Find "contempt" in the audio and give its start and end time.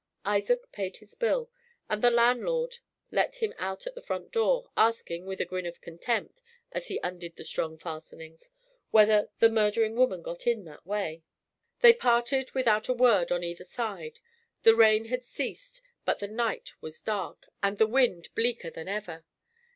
5.79-6.41